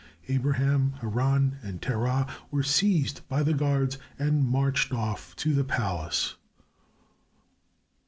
[0.27, 6.37] Abraham, Haran and Terah were seized by the guards and marched off to the palace.